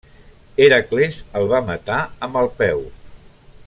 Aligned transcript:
Hèracles 0.65 1.19
el 1.41 1.45
va 1.53 1.61
matar 1.69 2.01
amb 2.29 2.43
el 2.45 2.53
peu. 2.63 2.87